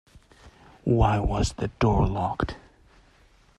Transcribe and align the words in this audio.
Why 0.83 1.19
was 1.19 1.53
the 1.53 1.67
door 1.79 2.07
locked? 2.07 2.55